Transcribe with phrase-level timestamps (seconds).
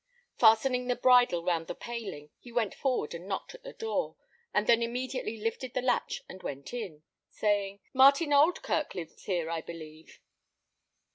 [0.35, 4.15] Fastening the bridle round the paling, he went forward and knocked at the door,
[4.51, 9.61] and then immediately lifted the latch and went in, saying, "Martin Oldkirk lives here, I
[9.61, 10.19] believe?"